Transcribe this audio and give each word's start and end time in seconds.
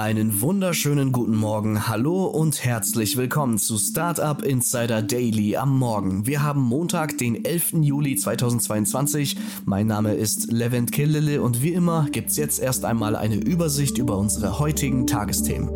Einen 0.00 0.40
wunderschönen 0.40 1.12
guten 1.12 1.36
Morgen, 1.36 1.86
hallo 1.86 2.24
und 2.24 2.64
herzlich 2.64 3.18
willkommen 3.18 3.58
zu 3.58 3.76
Startup 3.76 4.42
Insider 4.42 5.02
Daily 5.02 5.58
am 5.58 5.78
Morgen. 5.78 6.26
Wir 6.26 6.42
haben 6.42 6.62
Montag, 6.62 7.18
den 7.18 7.44
11. 7.44 7.74
Juli 7.82 8.16
2022. 8.16 9.36
Mein 9.66 9.88
Name 9.88 10.14
ist 10.14 10.50
Levent 10.50 10.90
Kellele 10.90 11.42
und 11.42 11.62
wie 11.62 11.74
immer 11.74 12.06
gibt's 12.10 12.38
jetzt 12.38 12.60
erst 12.60 12.86
einmal 12.86 13.14
eine 13.14 13.34
Übersicht 13.34 13.98
über 13.98 14.16
unsere 14.16 14.58
heutigen 14.58 15.06
Tagesthemen. 15.06 15.68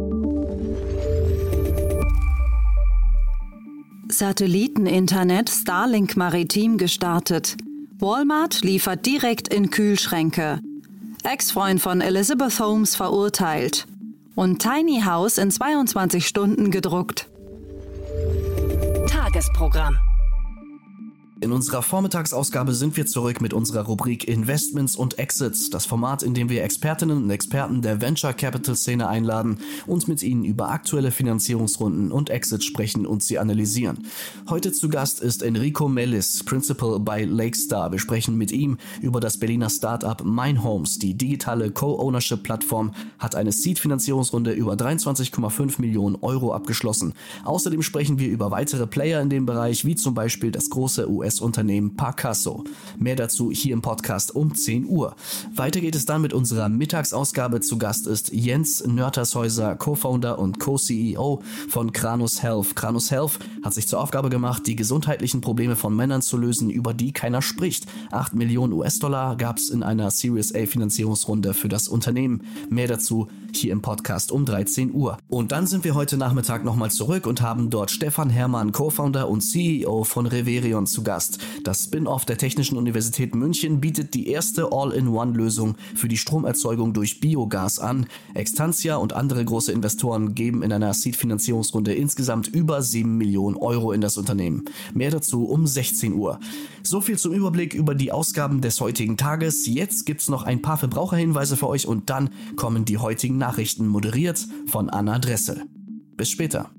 Satelliteninternet 4.08 5.50
Starlink 5.50 6.16
Maritim 6.16 6.78
gestartet. 6.78 7.58
Walmart 7.98 8.62
liefert 8.62 9.04
direkt 9.04 9.52
in 9.52 9.68
Kühlschränke. 9.68 10.60
Ex-Freund 11.24 11.82
von 11.82 12.00
Elizabeth 12.00 12.58
Holmes 12.58 12.96
verurteilt 12.96 13.86
und 14.34 14.60
Tiny 14.60 15.02
House 15.02 15.38
in 15.38 15.50
22 15.50 16.26
Stunden 16.26 16.70
gedruckt. 16.70 17.28
Tagesprogramm. 19.08 19.96
In 21.40 21.50
unserer 21.50 21.82
Vormittagsausgabe 21.82 22.72
sind 22.72 22.96
wir 22.96 23.06
zurück 23.06 23.40
mit 23.40 23.52
unserer 23.52 23.82
Rubrik 23.82 24.28
Investments 24.28 24.94
und 24.94 25.18
Exits, 25.18 25.68
das 25.68 25.84
Format, 25.84 26.22
in 26.22 26.32
dem 26.32 26.48
wir 26.48 26.62
Expertinnen 26.62 27.24
und 27.24 27.30
Experten 27.30 27.82
der 27.82 28.00
Venture 28.00 28.32
Capital 28.32 28.76
Szene 28.76 29.08
einladen 29.08 29.58
und 29.86 30.06
mit 30.06 30.22
ihnen 30.22 30.44
über 30.44 30.70
aktuelle 30.70 31.10
Finanzierungsrunden 31.10 32.12
und 32.12 32.30
Exits 32.30 32.64
sprechen 32.64 33.04
und 33.04 33.24
sie 33.24 33.40
analysieren. 33.40 34.06
Heute 34.48 34.70
zu 34.70 34.88
Gast 34.88 35.20
ist 35.20 35.42
Enrico 35.42 35.88
Mellis, 35.88 36.44
Principal 36.44 37.00
bei 37.00 37.24
Lakestar. 37.24 37.90
Wir 37.90 37.98
sprechen 37.98 38.38
mit 38.38 38.52
ihm 38.52 38.78
über 39.02 39.18
das 39.18 39.36
Berliner 39.36 39.70
Startup 39.70 40.22
Homes. 40.24 40.98
Die 41.00 41.14
digitale 41.14 41.72
Co-Ownership-Plattform 41.72 42.92
hat 43.18 43.34
eine 43.34 43.50
Seed-Finanzierungsrunde 43.50 44.52
über 44.52 44.74
23,5 44.74 45.80
Millionen 45.80 46.16
Euro 46.22 46.54
abgeschlossen. 46.54 47.12
Außerdem 47.44 47.82
sprechen 47.82 48.20
wir 48.20 48.28
über 48.28 48.52
weitere 48.52 48.86
Player 48.86 49.20
in 49.20 49.30
dem 49.30 49.46
Bereich, 49.46 49.84
wie 49.84 49.96
zum 49.96 50.14
Beispiel 50.14 50.52
das 50.52 50.70
große 50.70 51.10
US 51.10 51.33
US-Unternehmen 51.34 51.96
Parcasso. 51.96 52.64
Mehr 52.98 53.16
dazu 53.16 53.50
hier 53.50 53.72
im 53.72 53.82
Podcast 53.82 54.34
um 54.34 54.54
10 54.54 54.86
Uhr. 54.86 55.16
Weiter 55.54 55.80
geht 55.80 55.96
es 55.96 56.06
dann 56.06 56.22
mit 56.22 56.32
unserer 56.32 56.68
Mittagsausgabe. 56.68 57.60
Zu 57.60 57.78
Gast 57.78 58.06
ist 58.06 58.32
Jens 58.32 58.86
Nörtershäuser, 58.86 59.74
Co-Founder 59.74 60.38
und 60.38 60.60
Co-CEO 60.60 61.42
von 61.68 61.92
Kranus 61.92 62.42
Health. 62.42 62.76
Kranus 62.76 63.10
Health 63.10 63.38
hat 63.64 63.74
sich 63.74 63.88
zur 63.88 64.00
Aufgabe 64.00 64.30
gemacht, 64.30 64.66
die 64.66 64.76
gesundheitlichen 64.76 65.40
Probleme 65.40 65.74
von 65.76 65.94
Männern 65.96 66.22
zu 66.22 66.36
lösen, 66.36 66.70
über 66.70 66.94
die 66.94 67.12
keiner 67.12 67.42
spricht. 67.42 67.86
8 68.12 68.34
Millionen 68.34 68.72
US-Dollar 68.72 69.36
gab 69.36 69.58
es 69.58 69.70
in 69.70 69.82
einer 69.82 70.10
Series 70.10 70.54
A 70.54 70.66
Finanzierungsrunde 70.66 71.54
für 71.54 71.68
das 71.68 71.88
Unternehmen. 71.88 72.42
Mehr 72.70 72.86
dazu 72.86 73.28
hier 73.52 73.72
im 73.72 73.82
Podcast 73.82 74.30
um 74.32 74.44
13 74.44 74.92
Uhr. 74.92 75.18
Und 75.28 75.52
dann 75.52 75.66
sind 75.66 75.84
wir 75.84 75.94
heute 75.94 76.16
Nachmittag 76.16 76.64
nochmal 76.64 76.90
zurück 76.90 77.26
und 77.26 77.40
haben 77.40 77.70
dort 77.70 77.90
Stefan 77.90 78.30
Hermann, 78.30 78.72
Co-Founder 78.72 79.28
und 79.28 79.40
CEO 79.40 80.04
von 80.04 80.26
Reverion 80.26 80.86
zu 80.86 81.02
Gast. 81.02 81.13
Das 81.62 81.84
Spin-off 81.84 82.24
der 82.24 82.38
Technischen 82.38 82.76
Universität 82.76 83.34
München 83.34 83.80
bietet 83.80 84.14
die 84.14 84.28
erste 84.28 84.72
All-in-One-Lösung 84.72 85.76
für 85.94 86.08
die 86.08 86.16
Stromerzeugung 86.16 86.92
durch 86.92 87.20
Biogas 87.20 87.78
an. 87.78 88.06
Extantia 88.34 88.96
und 88.96 89.12
andere 89.12 89.44
große 89.44 89.72
Investoren 89.72 90.34
geben 90.34 90.62
in 90.62 90.72
einer 90.72 90.92
Seed-Finanzierungsrunde 90.92 91.94
insgesamt 91.94 92.48
über 92.48 92.82
7 92.82 93.16
Millionen 93.16 93.56
Euro 93.56 93.92
in 93.92 94.00
das 94.00 94.16
Unternehmen. 94.16 94.64
Mehr 94.92 95.10
dazu 95.10 95.44
um 95.44 95.66
16 95.66 96.14
Uhr. 96.14 96.40
So 96.82 97.00
viel 97.00 97.18
zum 97.18 97.32
Überblick 97.32 97.74
über 97.74 97.94
die 97.94 98.12
Ausgaben 98.12 98.60
des 98.60 98.80
heutigen 98.80 99.16
Tages. 99.16 99.66
Jetzt 99.66 100.06
gibt's 100.06 100.28
noch 100.28 100.42
ein 100.42 100.62
paar 100.62 100.78
Verbraucherhinweise 100.78 101.56
für 101.56 101.68
euch 101.68 101.86
und 101.86 102.10
dann 102.10 102.30
kommen 102.56 102.84
die 102.84 102.98
heutigen 102.98 103.38
Nachrichten 103.38 103.86
moderiert 103.86 104.46
von 104.66 104.90
Anna 104.90 105.18
Dressel. 105.18 105.64
Bis 106.16 106.30
später. 106.30 106.70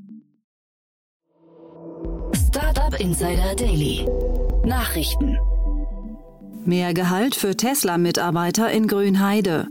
Insider 3.00 3.56
Daily. 3.56 4.07
Nachrichten. 4.63 5.38
Mehr 6.63 6.94
Gehalt 6.94 7.35
für 7.35 7.56
Tesla-Mitarbeiter 7.56 8.72
in 8.72 8.88
Grünheide. 8.88 9.67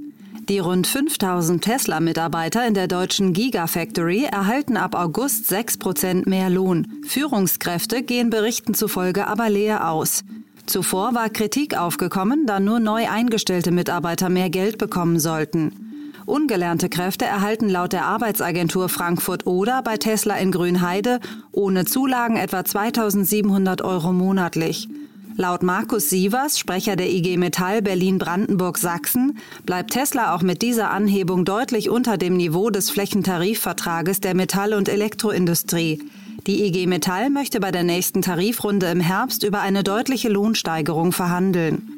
Die 0.49 0.59
rund 0.59 0.87
5000 0.87 1.65
Tesla-Mitarbeiter 1.65 2.67
in 2.67 2.75
der 2.75 2.87
deutschen 2.87 3.33
Gigafactory 3.33 4.25
erhalten 4.25 4.77
ab 4.77 4.95
August 4.95 5.51
6% 5.51 6.29
mehr 6.29 6.51
Lohn. 6.51 6.87
Führungskräfte 7.07 8.03
gehen 8.03 8.29
Berichten 8.31 8.75
zufolge 8.75 9.27
aber 9.27 9.49
leer 9.49 9.91
aus. 9.91 10.23
Zuvor 10.67 11.15
war 11.15 11.31
Kritik 11.31 11.77
aufgekommen, 11.77 12.47
da 12.47 12.61
nur 12.61 12.79
neu 12.79 13.09
eingestellte 13.09 13.71
Mitarbeiter 13.71 14.29
mehr 14.29 14.51
Geld 14.51 14.77
bekommen 14.77 15.19
sollten. 15.19 15.94
Ungelernte 16.27 16.89
Kräfte 16.89 17.27
erhalten 17.27 17.69
laut 17.69 17.93
der 17.93 18.07
Arbeitsagentur 18.07 18.89
Frankfurt 18.89 19.47
Oder 19.47 19.83
bei 19.83 19.99
Tesla 19.99 20.37
in 20.37 20.53
Grünheide 20.53 21.21
ohne 21.53 21.85
Zulagen 21.85 22.37
etwa 22.37 22.65
2700 22.65 23.83
Euro 23.83 24.13
monatlich. 24.13 24.89
Laut 25.37 25.63
Markus 25.63 26.11
Sievers, 26.11 26.59
Sprecher 26.59 26.97
der 26.97 27.11
IG 27.11 27.37
Metall 27.37 27.83
Berlin-Brandenburg-Sachsen, 27.83 29.39
bleibt 29.67 29.91
Tesla 29.91 30.35
auch 30.35 30.43
mit 30.43 30.63
dieser 30.63 30.91
Anhebung 30.91 31.45
deutlich 31.45 31.91
unter 31.91 32.17
dem 32.17 32.37
Niveau 32.37 32.71
des 32.71 32.89
Flächentarifvertrages 32.91 34.21
der 34.21 34.35
Metall- 34.35 34.75
und 34.75 34.89
Elektroindustrie. 34.89 36.01
Die 36.47 36.65
IG 36.65 36.87
Metall 36.87 37.31
möchte 37.31 37.59
bei 37.59 37.73
der 37.73 37.83
nächsten 37.83 38.23
Tarifrunde 38.23 38.87
im 38.87 39.01
Herbst 39.01 39.43
über 39.43 39.61
eine 39.61 39.83
deutliche 39.83 40.29
Lohnsteigerung 40.29 41.13
verhandeln. 41.13 41.94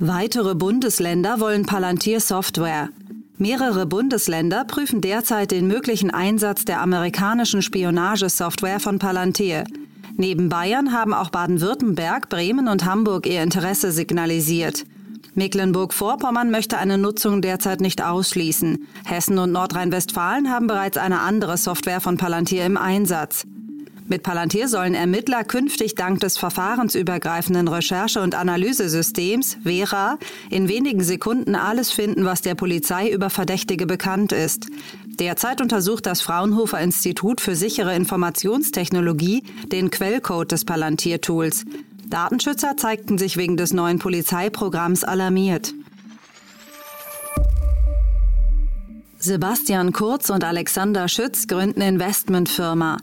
Weitere 0.00 0.56
Bundesländer 0.56 1.38
wollen 1.38 1.66
Palantir-Software. 1.66 2.88
Mehrere 3.38 3.86
Bundesländer 3.86 4.64
prüfen 4.64 5.00
derzeit 5.00 5.52
den 5.52 5.68
möglichen 5.68 6.10
Einsatz 6.10 6.64
der 6.64 6.80
amerikanischen 6.80 7.62
Spionagesoftware 7.62 8.80
von 8.80 8.98
Palantir. 8.98 9.64
Neben 10.16 10.48
Bayern 10.48 10.92
haben 10.92 11.14
auch 11.14 11.30
Baden-Württemberg, 11.30 12.28
Bremen 12.28 12.66
und 12.66 12.84
Hamburg 12.84 13.26
ihr 13.26 13.42
Interesse 13.44 13.92
signalisiert. 13.92 14.84
Mecklenburg-Vorpommern 15.34 16.50
möchte 16.50 16.76
eine 16.78 16.98
Nutzung 16.98 17.40
derzeit 17.40 17.80
nicht 17.80 18.02
ausschließen. 18.02 18.88
Hessen 19.04 19.38
und 19.38 19.52
Nordrhein-Westfalen 19.52 20.50
haben 20.50 20.66
bereits 20.66 20.98
eine 20.98 21.20
andere 21.20 21.56
Software 21.56 22.00
von 22.00 22.16
Palantir 22.16 22.66
im 22.66 22.76
Einsatz. 22.76 23.46
Mit 24.06 24.22
Palantir 24.22 24.68
sollen 24.68 24.94
Ermittler 24.94 25.44
künftig 25.44 25.94
dank 25.94 26.20
des 26.20 26.36
verfahrensübergreifenden 26.36 27.68
Recherche- 27.68 28.20
und 28.20 28.34
Analysesystems 28.34 29.56
Vera 29.62 30.18
in 30.50 30.68
wenigen 30.68 31.02
Sekunden 31.02 31.54
alles 31.54 31.90
finden, 31.90 32.26
was 32.26 32.42
der 32.42 32.54
Polizei 32.54 33.08
über 33.08 33.30
Verdächtige 33.30 33.86
bekannt 33.86 34.32
ist. 34.32 34.66
Derzeit 35.06 35.62
untersucht 35.62 36.04
das 36.04 36.20
Fraunhofer 36.20 36.80
Institut 36.80 37.40
für 37.40 37.56
sichere 37.56 37.96
Informationstechnologie 37.96 39.42
den 39.72 39.90
Quellcode 39.90 40.52
des 40.52 40.66
Palantir-Tools. 40.66 41.64
Datenschützer 42.06 42.76
zeigten 42.76 43.16
sich 43.16 43.38
wegen 43.38 43.56
des 43.56 43.72
neuen 43.72 43.98
Polizeiprogramms 43.98 45.04
alarmiert. 45.04 45.72
Sebastian 49.18 49.92
Kurz 49.92 50.28
und 50.28 50.44
Alexander 50.44 51.08
Schütz 51.08 51.46
gründen 51.46 51.80
Investmentfirma. 51.80 52.98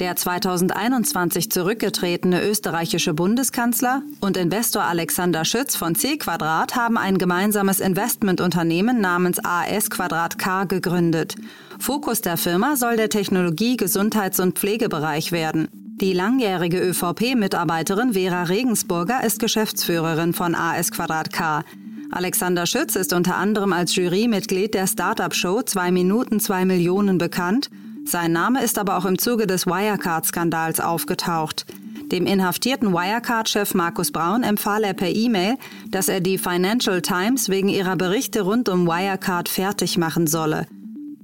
Der 0.00 0.16
2021 0.16 1.52
zurückgetretene 1.52 2.42
österreichische 2.42 3.14
Bundeskanzler 3.14 4.02
und 4.20 4.36
Investor 4.36 4.82
Alexander 4.82 5.44
Schütz 5.44 5.76
von 5.76 5.94
C 5.94 6.16
Quadrat 6.16 6.74
haben 6.74 6.98
ein 6.98 7.16
gemeinsames 7.16 7.78
Investmentunternehmen 7.78 9.00
namens 9.00 9.38
AS 9.44 9.90
Quadrat 9.90 10.36
K 10.36 10.64
gegründet. 10.64 11.36
Fokus 11.78 12.22
der 12.22 12.36
Firma 12.36 12.74
soll 12.74 12.96
der 12.96 13.08
Technologie-, 13.08 13.76
Gesundheits- 13.76 14.40
und 14.40 14.58
Pflegebereich 14.58 15.30
werden. 15.30 15.68
Die 16.00 16.12
langjährige 16.12 16.80
ÖVP-Mitarbeiterin 16.80 18.14
Vera 18.14 18.42
Regensburger 18.42 19.22
ist 19.22 19.38
Geschäftsführerin 19.38 20.32
von 20.32 20.56
AS 20.56 20.90
Quadrat 20.90 21.32
K. 21.32 21.62
Alexander 22.10 22.66
Schütz 22.66 22.96
ist 22.96 23.12
unter 23.12 23.36
anderem 23.36 23.72
als 23.72 23.94
Jurymitglied 23.94 24.74
der 24.74 24.88
Startup-Show 24.88 25.62
2 25.62 25.92
Minuten 25.92 26.40
2 26.40 26.64
Millionen 26.64 27.18
bekannt 27.18 27.70
sein 28.04 28.32
Name 28.32 28.62
ist 28.62 28.78
aber 28.78 28.96
auch 28.96 29.06
im 29.06 29.18
Zuge 29.18 29.46
des 29.46 29.66
Wirecard-Skandals 29.66 30.80
aufgetaucht. 30.80 31.66
Dem 32.12 32.26
inhaftierten 32.26 32.92
Wirecard-Chef 32.92 33.74
Markus 33.74 34.12
Braun 34.12 34.42
empfahl 34.42 34.84
er 34.84 34.92
per 34.92 35.08
E-Mail, 35.08 35.56
dass 35.88 36.08
er 36.08 36.20
die 36.20 36.38
Financial 36.38 37.00
Times 37.00 37.48
wegen 37.48 37.68
ihrer 37.68 37.96
Berichte 37.96 38.42
rund 38.42 38.68
um 38.68 38.86
Wirecard 38.86 39.48
fertig 39.48 39.96
machen 39.96 40.26
solle. 40.26 40.66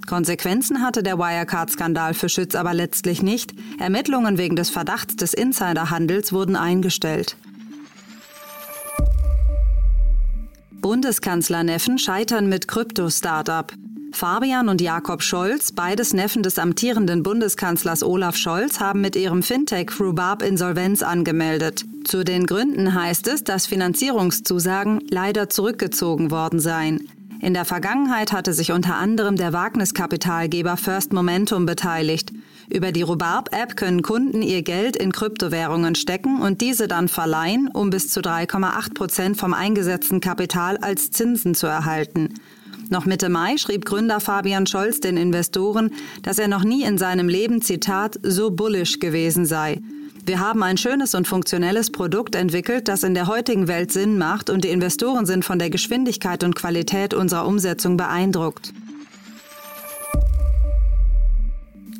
Konsequenzen 0.09 0.82
hatte 0.82 1.03
der 1.03 1.19
Wirecard-Skandal 1.19 2.15
für 2.15 2.29
Schütz 2.29 2.55
aber 2.55 2.75
letztlich 2.75 3.23
nicht. 3.23 3.55
Ermittlungen 3.79 4.38
wegen 4.38 4.56
des 4.56 4.71
Verdachts 4.71 5.17
des 5.17 5.35
Insiderhandels 5.35 6.32
wurden 6.32 6.56
eingestellt. 6.56 7.37
Bundeskanzlerneffen 10.81 11.99
scheitern 11.99 12.49
mit 12.49 12.67
Krypto-Startup. 12.67 13.71
Fabian 14.20 14.69
und 14.69 14.82
Jakob 14.82 15.22
Scholz, 15.22 15.72
beides 15.72 16.12
Neffen 16.12 16.43
des 16.43 16.58
amtierenden 16.58 17.22
Bundeskanzlers 17.22 18.02
Olaf 18.02 18.37
Scholz, 18.37 18.78
haben 18.78 19.00
mit 19.00 19.17
ihrem 19.17 19.43
Fintech 19.43 19.99
Rhubarb 19.99 20.43
Insolvenz 20.43 21.02
angemeldet. 21.02 21.87
Zu 22.05 22.22
den 22.22 22.44
Gründen 22.44 22.93
heißt 22.93 23.28
es, 23.28 23.44
dass 23.44 23.64
Finanzierungszusagen 23.64 25.00
leider 25.11 25.49
zurückgezogen 25.49 26.31
worden 26.31 26.61
seien. 26.61 27.08
In 27.40 27.55
der 27.55 27.64
Vergangenheit 27.64 28.32
hatte 28.32 28.52
sich 28.52 28.72
unter 28.72 28.96
anderem 28.96 29.37
der 29.37 29.55
Wagniskapitalgeber 29.55 30.76
First 30.76 31.14
Momentum 31.14 31.64
beteiligt. 31.64 32.31
Über 32.69 32.93
die 32.93 33.00
Rhubarb-App 33.00 33.75
können 33.75 34.02
Kunden 34.02 34.43
ihr 34.43 34.61
Geld 34.61 34.96
in 34.96 35.12
Kryptowährungen 35.12 35.94
stecken 35.94 36.43
und 36.43 36.61
diese 36.61 36.88
dann 36.88 37.08
verleihen, 37.08 37.70
um 37.72 37.88
bis 37.88 38.11
zu 38.11 38.20
3,8 38.20 38.93
Prozent 38.93 39.37
vom 39.38 39.55
eingesetzten 39.55 40.20
Kapital 40.20 40.76
als 40.76 41.11
Zinsen 41.11 41.55
zu 41.55 41.67
erhalten. 41.67 42.34
Noch 42.91 43.07
Mitte 43.07 43.29
Mai 43.29 43.57
schrieb 43.57 43.85
Gründer 43.85 44.19
Fabian 44.19 44.67
Scholz 44.67 44.99
den 44.99 45.17
Investoren, 45.17 45.93
dass 46.23 46.41
er 46.41 46.49
noch 46.49 46.65
nie 46.65 46.83
in 46.83 46.99
seinem 46.99 47.29
Leben, 47.29 47.63
Zitat, 47.63 48.19
so 48.25 48.51
bullish 48.51 48.99
gewesen 48.99 49.47
sei. 49.47 49.81
Wir 50.27 50.41
haben 50.41 50.63
ein 50.65 50.77
schönes 50.77 51.15
und 51.15 51.29
funktionelles 51.29 51.93
Produkt 51.93 52.35
entwickelt, 52.35 52.89
das 52.89 53.05
in 53.05 53.15
der 53.15 53.29
heutigen 53.29 53.69
Welt 53.69 53.93
Sinn 53.93 54.19
macht 54.19 54.51
und 54.51 54.65
die 54.65 54.71
Investoren 54.71 55.25
sind 55.25 55.45
von 55.45 55.61
der 55.61 55.71
Geschwindigkeit 55.71 56.43
und 56.43 56.57
Qualität 56.57 57.15
unserer 57.15 57.47
Umsetzung 57.47 57.97
beeindruckt. 57.97 58.73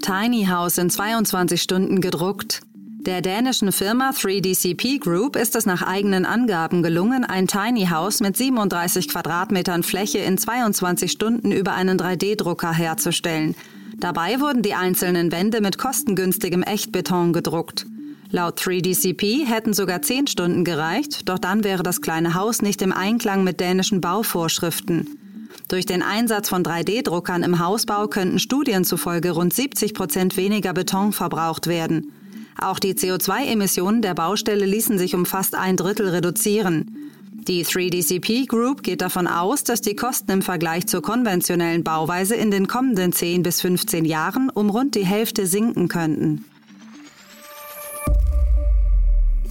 Tiny 0.03 0.47
House 0.47 0.77
in 0.77 0.91
22 0.91 1.63
Stunden 1.63 2.01
gedruckt. 2.01 2.63
Der 3.07 3.23
dänischen 3.23 3.73
Firma 3.73 4.11
3DCP 4.11 5.01
Group 5.01 5.35
ist 5.35 5.57
es 5.57 5.65
nach 5.65 5.81
eigenen 5.81 6.27
Angaben 6.27 6.83
gelungen, 6.83 7.25
ein 7.25 7.47
Tiny 7.47 7.87
House 7.87 8.21
mit 8.21 8.37
37 8.37 9.09
Quadratmetern 9.09 9.83
Fläche 9.83 10.19
in 10.19 10.37
22 10.37 11.11
Stunden 11.11 11.51
über 11.51 11.73
einen 11.73 11.99
3D-Drucker 11.99 12.75
herzustellen. 12.75 13.55
Dabei 13.97 14.39
wurden 14.41 14.61
die 14.61 14.75
einzelnen 14.75 15.33
Wände 15.33 15.63
mit 15.63 15.79
kostengünstigem 15.79 16.63
Echtbeton 16.63 17.33
gedruckt. 17.33 17.87
Laut 18.29 18.61
3DCP 18.61 19.47
hätten 19.47 19.73
sogar 19.73 20.03
10 20.03 20.27
Stunden 20.27 20.63
gereicht, 20.67 21.27
doch 21.31 21.39
dann 21.39 21.65
wäre 21.65 21.83
das 21.83 22.03
kleine 22.03 22.35
Haus 22.35 22.61
nicht 22.61 22.83
im 22.83 22.93
Einklang 22.93 23.45
mit 23.45 23.61
dänischen 23.61 24.03
Bauvorschriften. 24.03 25.49
Durch 25.69 25.87
den 25.87 26.03
Einsatz 26.03 26.51
von 26.51 26.63
3D-Druckern 26.63 27.45
im 27.45 27.61
Hausbau 27.61 28.09
könnten 28.09 28.39
Studien 28.39 28.85
zufolge 28.85 29.31
rund 29.31 29.55
70 29.55 29.95
Prozent 29.95 30.37
weniger 30.37 30.75
Beton 30.75 31.13
verbraucht 31.13 31.67
werden. 31.67 32.13
Auch 32.59 32.79
die 32.79 32.95
CO2-Emissionen 32.95 34.03
der 34.03 34.15
Baustelle 34.15 34.67
ließen 34.67 34.99
sich 34.99 35.15
um 35.15 35.27
fast 35.27 35.55
ein 35.55 35.77
Drittel 35.77 36.09
reduzieren. 36.09 37.11
Die 37.49 37.65
3DCP 37.65 38.47
Group 38.47 38.83
geht 38.83 39.01
davon 39.01 39.27
aus, 39.27 39.65
dass 39.65 39.81
die 39.81 39.97
Kosten 39.97 40.31
im 40.31 40.43
Vergleich 40.43 40.87
zur 40.87 41.01
konventionellen 41.01 41.83
Bauweise 41.83 42.35
in 42.35 42.51
den 42.51 42.69
kommenden 42.69 43.13
10 43.13 43.43
bis 43.43 43.63
15 43.63 44.05
Jahren 44.05 44.51
um 44.51 44.69
rund 44.69 44.95
die 44.95 45.07
Hälfte 45.07 45.47
sinken 45.47 45.89
könnten. 45.89 46.45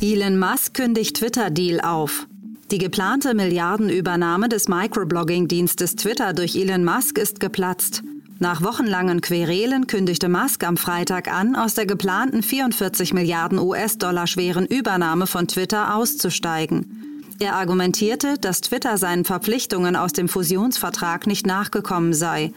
Elon 0.02 0.40
Musk 0.40 0.76
kündigt 0.76 1.18
Twitter-Deal 1.18 1.82
auf. 1.82 2.28
Die 2.72 2.78
geplante 2.78 3.34
Milliardenübernahme 3.34 4.48
des 4.48 4.68
Microblogging-Dienstes 4.70 5.96
Twitter 5.96 6.34
durch 6.34 6.56
Elon 6.56 6.86
Musk 6.86 7.18
ist 7.18 7.40
geplatzt. 7.40 8.04
Nach 8.42 8.62
wochenlangen 8.62 9.20
Querelen 9.20 9.86
kündigte 9.86 10.30
Musk 10.30 10.64
am 10.64 10.78
Freitag 10.78 11.28
an, 11.28 11.58
aus 11.58 11.74
der 11.74 11.86
geplanten 11.86 12.42
44 12.42 13.14
Milliarden 13.14 13.60
US-Dollar 13.60 14.28
schweren 14.28 14.66
Übernahme 14.66 15.28
von 15.28 15.50
Twitter 15.50 15.94
auszusteigen. 15.94 17.26
Er 17.42 17.56
argumentierte, 17.56 18.38
dass 18.40 18.62
Twitter 18.62 18.98
seinen 18.98 19.26
Verpflichtungen 19.26 19.98
aus 19.98 20.14
dem 20.14 20.30
Fusionsvertrag 20.30 21.28
nicht 21.28 21.46
nachgekommen 21.46 22.14
sei. 22.14 22.54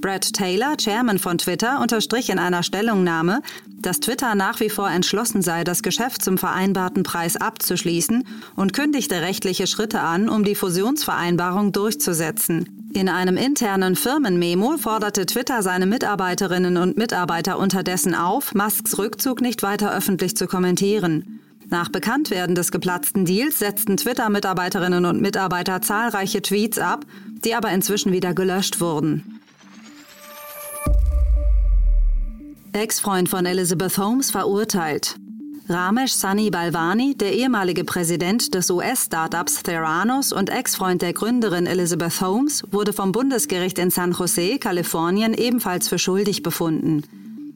Brad 0.00 0.32
Taylor, 0.32 0.78
Chairman 0.78 1.18
von 1.18 1.36
Twitter, 1.36 1.82
unterstrich 1.82 2.30
in 2.30 2.38
einer 2.38 2.62
Stellungnahme, 2.62 3.42
dass 3.66 4.00
Twitter 4.00 4.34
nach 4.34 4.60
wie 4.60 4.70
vor 4.70 4.90
entschlossen 4.90 5.42
sei, 5.42 5.62
das 5.62 5.82
Geschäft 5.82 6.22
zum 6.22 6.38
vereinbarten 6.38 7.02
Preis 7.02 7.36
abzuschließen 7.36 8.26
und 8.56 8.72
kündigte 8.72 9.20
rechtliche 9.20 9.66
Schritte 9.66 10.00
an, 10.00 10.30
um 10.30 10.42
die 10.42 10.54
Fusionsvereinbarung 10.54 11.72
durchzusetzen. 11.72 12.77
In 12.94 13.08
einem 13.08 13.36
internen 13.36 13.96
Firmenmemo 13.96 14.78
forderte 14.78 15.26
Twitter 15.26 15.62
seine 15.62 15.86
Mitarbeiterinnen 15.86 16.78
und 16.78 16.96
Mitarbeiter 16.96 17.58
unterdessen 17.58 18.14
auf, 18.14 18.54
Musks 18.54 18.98
Rückzug 18.98 19.40
nicht 19.40 19.62
weiter 19.62 19.94
öffentlich 19.94 20.36
zu 20.36 20.46
kommentieren. 20.46 21.40
Nach 21.68 21.90
Bekanntwerden 21.90 22.54
des 22.54 22.72
geplatzten 22.72 23.26
Deals 23.26 23.58
setzten 23.58 23.98
Twitter-Mitarbeiterinnen 23.98 25.04
und 25.04 25.20
Mitarbeiter 25.20 25.82
zahlreiche 25.82 26.40
Tweets 26.40 26.78
ab, 26.78 27.04
die 27.44 27.54
aber 27.54 27.70
inzwischen 27.70 28.10
wieder 28.10 28.32
gelöscht 28.32 28.80
wurden. 28.80 29.40
Ex-Freund 32.72 33.28
von 33.28 33.44
Elizabeth 33.44 33.98
Holmes 33.98 34.30
verurteilt. 34.30 35.16
Ramesh 35.70 36.14
Sunny 36.14 36.48
Balvani, 36.48 37.14
der 37.14 37.34
ehemalige 37.34 37.84
Präsident 37.84 38.54
des 38.54 38.70
US-Startups 38.70 39.62
Theranos 39.62 40.32
und 40.32 40.48
Ex-Freund 40.48 41.02
der 41.02 41.12
Gründerin 41.12 41.66
Elizabeth 41.66 42.22
Holmes, 42.22 42.62
wurde 42.70 42.94
vom 42.94 43.12
Bundesgericht 43.12 43.78
in 43.78 43.90
San 43.90 44.12
Jose, 44.12 44.58
Kalifornien, 44.58 45.34
ebenfalls 45.34 45.86
für 45.88 45.98
schuldig 45.98 46.42
befunden. 46.42 47.02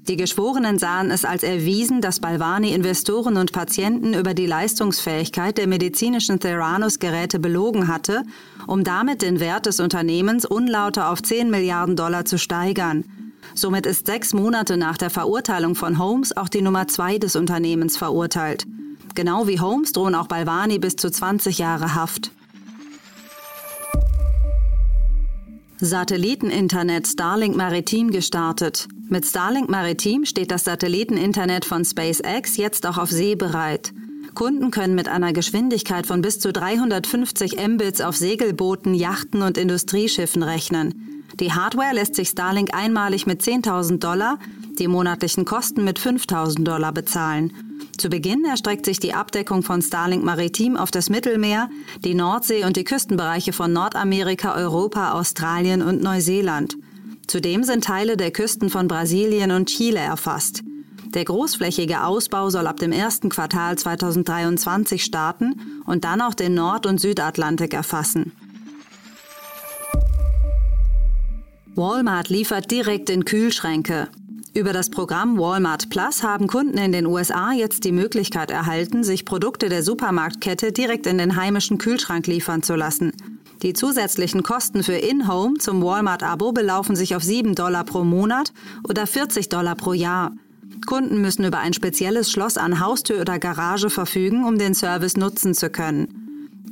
Die 0.08 0.16
Geschworenen 0.16 0.78
sahen 0.78 1.10
es 1.10 1.24
als 1.24 1.42
erwiesen, 1.42 2.02
dass 2.02 2.20
Balvani 2.20 2.74
Investoren 2.74 3.38
und 3.38 3.52
Patienten 3.52 4.12
über 4.12 4.34
die 4.34 4.46
Leistungsfähigkeit 4.46 5.56
der 5.56 5.66
medizinischen 5.66 6.38
Theranos-Geräte 6.38 7.38
belogen 7.38 7.88
hatte, 7.88 8.24
um 8.66 8.84
damit 8.84 9.22
den 9.22 9.40
Wert 9.40 9.64
des 9.64 9.80
Unternehmens 9.80 10.44
unlauter 10.44 11.08
auf 11.08 11.22
10 11.22 11.48
Milliarden 11.48 11.96
Dollar 11.96 12.26
zu 12.26 12.36
steigern. 12.36 13.04
Somit 13.54 13.86
ist 13.86 14.06
sechs 14.06 14.32
Monate 14.32 14.76
nach 14.76 14.96
der 14.96 15.10
Verurteilung 15.10 15.74
von 15.74 15.98
Holmes 15.98 16.36
auch 16.36 16.48
die 16.48 16.62
Nummer 16.62 16.88
zwei 16.88 17.18
des 17.18 17.36
Unternehmens 17.36 17.96
verurteilt. 17.96 18.66
Genau 19.14 19.46
wie 19.46 19.60
Holmes 19.60 19.92
drohen 19.92 20.14
auch 20.14 20.26
Balvani 20.26 20.78
bis 20.78 20.96
zu 20.96 21.10
20 21.10 21.58
Jahre 21.58 21.94
Haft. 21.94 22.30
Satelliteninternet 25.78 27.08
Starlink 27.08 27.56
Maritim 27.56 28.12
gestartet. 28.12 28.86
Mit 29.08 29.26
Starlink 29.26 29.68
Maritim 29.68 30.24
steht 30.24 30.52
das 30.52 30.64
Satelliteninternet 30.64 31.64
von 31.64 31.84
SpaceX 31.84 32.56
jetzt 32.56 32.86
auch 32.86 32.98
auf 32.98 33.10
See 33.10 33.34
bereit. 33.34 33.92
Kunden 34.34 34.70
können 34.70 34.94
mit 34.94 35.08
einer 35.08 35.32
Geschwindigkeit 35.32 36.06
von 36.06 36.22
bis 36.22 36.38
zu 36.38 36.52
350 36.52 37.56
Mbits 37.68 38.00
auf 38.00 38.16
Segelbooten, 38.16 38.94
Yachten 38.94 39.42
und 39.42 39.58
Industrieschiffen 39.58 40.42
rechnen. 40.42 41.11
Die 41.40 41.52
Hardware 41.52 41.94
lässt 41.94 42.14
sich 42.14 42.28
Starlink 42.28 42.74
einmalig 42.74 43.26
mit 43.26 43.42
10.000 43.42 43.98
Dollar, 43.98 44.38
die 44.78 44.88
monatlichen 44.88 45.44
Kosten 45.44 45.84
mit 45.84 45.98
5.000 45.98 46.64
Dollar 46.64 46.92
bezahlen. 46.92 47.52
Zu 47.98 48.08
Beginn 48.08 48.44
erstreckt 48.44 48.84
sich 48.84 49.00
die 49.00 49.14
Abdeckung 49.14 49.62
von 49.62 49.82
Starlink 49.82 50.24
Maritim 50.24 50.76
auf 50.76 50.90
das 50.90 51.10
Mittelmeer, 51.10 51.70
die 52.04 52.14
Nordsee 52.14 52.64
und 52.64 52.76
die 52.76 52.84
Küstenbereiche 52.84 53.52
von 53.52 53.72
Nordamerika, 53.72 54.54
Europa, 54.54 55.12
Australien 55.12 55.82
und 55.82 56.02
Neuseeland. 56.02 56.76
Zudem 57.26 57.64
sind 57.64 57.84
Teile 57.84 58.16
der 58.16 58.30
Küsten 58.30 58.70
von 58.70 58.88
Brasilien 58.88 59.52
und 59.52 59.68
Chile 59.68 60.00
erfasst. 60.00 60.62
Der 61.14 61.24
großflächige 61.24 62.04
Ausbau 62.04 62.48
soll 62.48 62.66
ab 62.66 62.78
dem 62.78 62.92
ersten 62.92 63.28
Quartal 63.28 63.76
2023 63.76 65.04
starten 65.04 65.82
und 65.84 66.04
dann 66.04 66.22
auch 66.22 66.34
den 66.34 66.54
Nord- 66.54 66.86
und 66.86 67.00
Südatlantik 67.00 67.74
erfassen. 67.74 68.32
Walmart 71.74 72.28
liefert 72.28 72.70
direkt 72.70 73.08
in 73.08 73.24
Kühlschränke. 73.24 74.08
Über 74.52 74.74
das 74.74 74.90
Programm 74.90 75.38
Walmart 75.38 75.88
Plus 75.88 76.22
haben 76.22 76.46
Kunden 76.46 76.76
in 76.76 76.92
den 76.92 77.06
USA 77.06 77.52
jetzt 77.52 77.84
die 77.84 77.92
Möglichkeit 77.92 78.50
erhalten, 78.50 79.04
sich 79.04 79.24
Produkte 79.24 79.70
der 79.70 79.82
Supermarktkette 79.82 80.72
direkt 80.72 81.06
in 81.06 81.16
den 81.16 81.34
heimischen 81.34 81.78
Kühlschrank 81.78 82.26
liefern 82.26 82.62
zu 82.62 82.74
lassen. 82.74 83.12
Die 83.62 83.72
zusätzlichen 83.72 84.42
Kosten 84.42 84.82
für 84.82 84.96
In-Home 84.96 85.56
zum 85.58 85.82
Walmart-Abo 85.82 86.52
belaufen 86.52 86.94
sich 86.94 87.16
auf 87.16 87.22
7 87.22 87.54
Dollar 87.54 87.84
pro 87.84 88.04
Monat 88.04 88.52
oder 88.86 89.06
40 89.06 89.48
Dollar 89.48 89.74
pro 89.74 89.94
Jahr. 89.94 90.32
Kunden 90.86 91.22
müssen 91.22 91.46
über 91.46 91.60
ein 91.60 91.72
spezielles 91.72 92.30
Schloss 92.30 92.58
an 92.58 92.80
Haustür 92.80 93.22
oder 93.22 93.38
Garage 93.38 93.88
verfügen, 93.88 94.44
um 94.44 94.58
den 94.58 94.74
Service 94.74 95.16
nutzen 95.16 95.54
zu 95.54 95.70
können. 95.70 96.21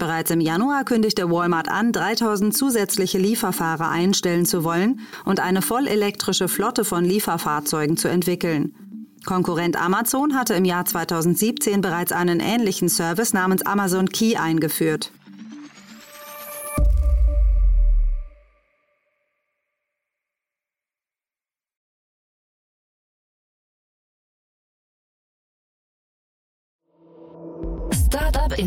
Bereits 0.01 0.31
im 0.31 0.41
Januar 0.41 0.85
kündigte 0.85 1.31
Walmart 1.31 1.69
an, 1.69 1.93
3000 1.93 2.57
zusätzliche 2.57 3.19
Lieferfahrer 3.19 3.91
einstellen 3.91 4.47
zu 4.47 4.65
wollen 4.65 5.01
und 5.27 5.41
eine 5.41 5.61
vollelektrische 5.61 6.49
Flotte 6.49 6.87
von 6.87 7.05
Lieferfahrzeugen 7.05 7.99
zu 7.99 8.09
entwickeln. 8.09 8.75
Konkurrent 9.27 9.77
Amazon 9.77 10.35
hatte 10.35 10.55
im 10.55 10.65
Jahr 10.65 10.87
2017 10.87 11.83
bereits 11.83 12.13
einen 12.13 12.41
ähnlichen 12.41 12.89
Service 12.89 13.35
namens 13.35 13.61
Amazon 13.67 14.09
Key 14.09 14.37
eingeführt. 14.37 15.13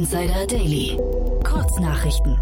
Insider 0.04 0.46
Daily. 0.48 0.98
Kurznachrichten. 1.46 2.38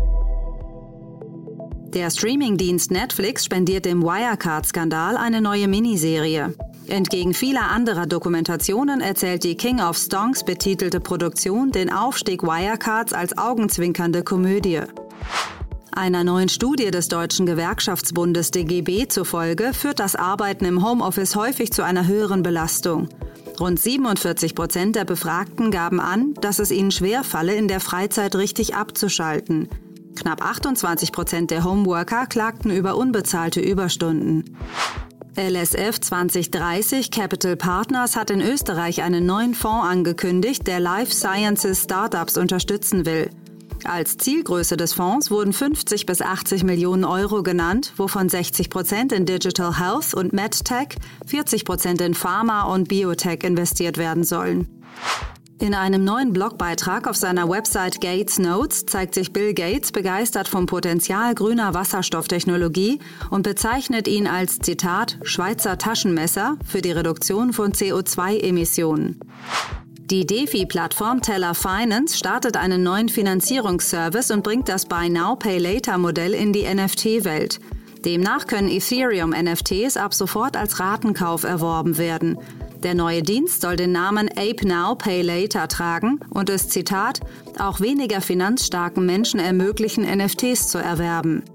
Der 1.94 2.10
Streamingdienst 2.10 2.90
Netflix 2.90 3.46
spendiert 3.46 3.86
dem 3.86 4.02
Wirecard-Skandal 4.02 5.16
eine 5.16 5.42
neue 5.42 5.68
Miniserie. 5.68 6.56
Entgegen 6.88 7.36
vieler 7.36 7.70
anderer 7.70 8.08
Dokumentationen 8.08 9.00
erzählt 9.00 9.44
die 9.44 9.54
King 9.54 9.80
of 9.80 9.96
Stonks 9.96 10.44
betitelte 10.44 11.00
Produktion 11.00 11.72
den 11.72 11.94
Aufstieg 11.94 12.42
Wirecards 12.42 13.14
als 13.14 13.38
augenzwinkernde 13.38 14.24
Komödie. 14.24 14.82
Einer 15.92 16.24
neuen 16.24 16.50
Studie 16.50 16.90
des 16.90 17.10
Deutschen 17.10 17.46
Gewerkschaftsbundes 17.46 18.50
DGB 18.50 19.08
zufolge 19.08 19.76
führt 19.76 20.00
das 20.00 20.16
Arbeiten 20.16 20.66
im 20.66 20.84
Homeoffice 20.84 21.36
häufig 21.36 21.72
zu 21.72 21.84
einer 21.84 22.08
höheren 22.08 22.42
Belastung. 22.42 23.08
Rund 23.62 23.80
47 23.80 24.56
Prozent 24.56 24.96
der 24.96 25.06
Befragten 25.06 25.70
gaben 25.70 26.00
an, 26.00 26.34
dass 26.34 26.58
es 26.58 26.72
ihnen 26.72 26.90
schwerfalle, 26.90 27.54
in 27.54 27.68
der 27.68 27.80
Freizeit 27.80 28.36
richtig 28.36 28.74
abzuschalten. 28.74 29.70
Knapp 30.16 30.44
28 30.44 31.12
Prozent 31.12 31.52
der 31.52 31.64
Homeworker 31.64 32.26
klagten 32.26 32.72
über 32.72 32.98
unbezahlte 32.98 33.62
Überstunden. 33.62 34.58
LSF 35.38 36.02
2030 36.02 37.12
Capital 37.12 37.56
Partners 37.56 38.16
hat 38.16 38.32
in 38.32 38.42
Österreich 38.42 39.04
einen 39.04 39.28
neuen 39.28 39.54
Fonds 39.54 39.88
angekündigt, 39.88 40.66
der 40.66 40.80
Life 40.80 41.14
Sciences 41.14 41.84
Startups 41.84 42.38
unterstützen 42.38 43.06
will. 43.06 43.30
Als 43.84 44.18
Zielgröße 44.18 44.78
des 44.78 44.94
Fonds 44.94 45.32
wurden 45.32 45.54
50 45.54 46.06
bis 46.06 46.22
80 46.22 46.64
Millionen 46.64 47.04
Euro 47.04 47.44
genannt, 47.44 47.94
wovon 47.98 48.30
60 48.30 48.70
Prozent 48.70 49.12
in 49.12 49.26
Digital 49.26 49.80
Health 49.80 50.14
und 50.14 50.34
MedTech, 50.34 50.96
40 51.26 51.66
Prozent 51.66 52.02
in 52.02 52.14
Pharma 52.14 52.64
und 52.64 52.88
Biotech 52.88 53.44
investiert 53.44 53.98
werden 53.98 54.24
sollen. 54.24 54.68
In 55.62 55.76
einem 55.76 56.04
neuen 56.04 56.34
Blogbeitrag 56.34 57.08
auf 57.08 57.16
seiner 57.16 57.48
Website 57.48 58.02
Gates 58.02 58.40
Notes 58.40 58.88
zeigt 58.88 59.14
sich 59.14 59.32
Bill 59.32 59.54
Gates 59.54 59.92
begeistert 59.92 60.48
vom 60.48 60.66
Potenzial 60.66 61.36
grüner 61.36 61.76
Wasserstofftechnologie 61.76 62.98
und 63.30 63.44
bezeichnet 63.44 64.08
ihn 64.08 64.26
als 64.26 64.58
Zitat 64.58 65.20
Schweizer 65.22 65.78
Taschenmesser 65.78 66.58
für 66.66 66.82
die 66.82 66.92
Reduktion 66.92 67.54
von 67.54 67.74
CO2-Emissionen. 67.74 69.20
Die 70.12 70.26
DeFi-Plattform 70.26 71.22
Teller 71.22 71.56
Finance 71.56 72.18
startet 72.18 72.58
einen 72.58 72.84
neuen 72.84 73.08
Finanzierungsservice 73.08 74.32
und 74.32 74.44
bringt 74.44 74.68
das 74.68 74.86
Buy 74.86 75.10
Now 75.10 75.38
Pay 75.38 75.58
Later 75.58 75.98
Modell 75.98 76.34
in 76.34 76.52
die 76.52 76.66
NFT-Welt. 76.66 77.62
Demnach 78.04 78.46
können 78.46 78.68
Ethereum-NFTs 78.68 79.96
ab 79.96 80.14
sofort 80.14 80.58
als 80.58 80.82
Ratenkauf 80.82 81.46
erworben 81.46 81.98
werden. 81.98 82.38
Der 82.84 82.94
neue 82.94 83.24
Dienst 83.24 83.62
soll 83.62 83.78
den 83.78 83.94
Namen 83.94 84.28
Ape 84.28 84.68
Now 84.68 84.96
Pay 84.96 85.22
Later 85.22 85.70
tragen 85.70 86.20
und 86.30 86.50
es, 86.50 86.68
Zitat, 86.68 87.22
auch 87.58 87.80
weniger 87.80 88.20
finanzstarken 88.20 89.06
Menschen 89.06 89.40
ermöglichen, 89.40 90.04
NFTs 90.04 90.68
zu 90.68 90.78
erwerben. 90.78 91.46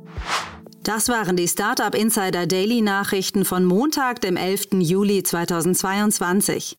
Das 0.83 1.11
waren 1.11 1.37
die 1.37 1.49
Startup 1.49 1.95
Insider 1.95 2.47
Daily 2.47 2.81
Nachrichten 2.81 3.45
von 3.45 3.67
Montag, 3.67 4.23
dem 4.23 4.39
11. 4.39 4.69
Juli 4.81 5.23
2022. 5.23 6.79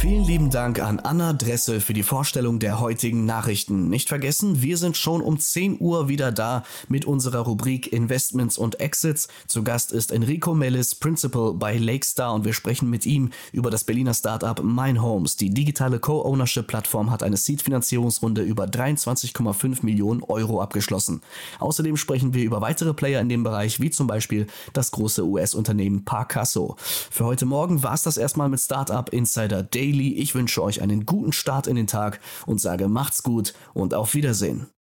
Vielen 0.00 0.22
lieben 0.22 0.48
Dank 0.48 0.78
an 0.80 1.00
Anna 1.00 1.32
Dresse 1.32 1.80
für 1.80 1.92
die 1.92 2.04
Vorstellung 2.04 2.60
der 2.60 2.78
heutigen 2.78 3.24
Nachrichten. 3.24 3.88
Nicht 3.88 4.08
vergessen, 4.08 4.62
wir 4.62 4.76
sind 4.76 4.96
schon 4.96 5.20
um 5.20 5.40
10 5.40 5.80
Uhr 5.80 6.08
wieder 6.08 6.30
da 6.30 6.62
mit 6.86 7.04
unserer 7.04 7.40
Rubrik 7.40 7.92
Investments 7.92 8.58
und 8.58 8.78
Exits. 8.78 9.26
Zu 9.48 9.64
Gast 9.64 9.90
ist 9.90 10.12
Enrico 10.12 10.54
Mellis, 10.54 10.94
Principal 10.94 11.54
bei 11.54 11.76
Lakestar 11.76 12.32
und 12.32 12.44
wir 12.44 12.52
sprechen 12.52 12.88
mit 12.88 13.06
ihm 13.06 13.30
über 13.50 13.72
das 13.72 13.82
Berliner 13.82 14.14
Startup 14.14 14.62
Mine 14.62 15.02
Homes. 15.02 15.34
Die 15.34 15.50
digitale 15.50 15.98
Co-Ownership-Plattform 15.98 17.10
hat 17.10 17.24
eine 17.24 17.36
Seed-Finanzierungsrunde 17.36 18.42
über 18.42 18.66
23,5 18.66 19.84
Millionen 19.84 20.22
Euro 20.22 20.62
abgeschlossen. 20.62 21.22
Außerdem 21.58 21.96
sprechen 21.96 22.34
wir 22.34 22.44
über 22.44 22.60
weitere 22.60 22.94
Player 22.94 23.20
in 23.20 23.28
dem 23.28 23.42
Bereich, 23.42 23.80
wie 23.80 23.90
zum 23.90 24.06
Beispiel 24.06 24.46
das 24.72 24.92
große 24.92 25.26
US-Unternehmen 25.26 26.04
Parcasso. 26.04 26.76
Für 26.78 27.24
heute 27.24 27.46
Morgen 27.46 27.82
war 27.82 27.94
es 27.94 28.04
das 28.04 28.16
erstmal 28.16 28.48
mit 28.48 28.60
Startup 28.60 29.12
Insider 29.12 29.64
Daily. 29.88 30.14
Ich 30.14 30.34
wünsche 30.34 30.62
euch 30.62 30.82
einen 30.82 31.06
guten 31.06 31.32
Start 31.32 31.66
in 31.66 31.76
den 31.76 31.86
Tag 31.86 32.20
und 32.46 32.60
sage 32.60 32.88
macht's 32.88 33.22
gut 33.22 33.54
und 33.72 33.94
auf 33.94 34.14
Wiedersehen. 34.14 34.66